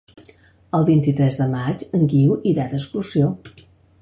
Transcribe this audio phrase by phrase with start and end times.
[0.77, 3.31] El vint-i-tres de maig en Guiu irà d'excursió.